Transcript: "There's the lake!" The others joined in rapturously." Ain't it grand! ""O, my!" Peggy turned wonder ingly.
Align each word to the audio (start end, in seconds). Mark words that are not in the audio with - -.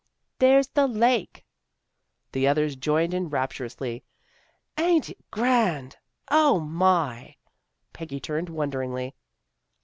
"There's 0.39 0.67
the 0.69 0.87
lake!" 0.87 1.45
The 2.31 2.47
others 2.47 2.75
joined 2.75 3.13
in 3.13 3.29
rapturously." 3.29 4.03
Ain't 4.79 5.11
it 5.11 5.29
grand! 5.29 5.97
""O, 6.41 6.59
my!" 6.59 7.35
Peggy 7.93 8.19
turned 8.19 8.49
wonder 8.49 8.79
ingly. 8.79 9.13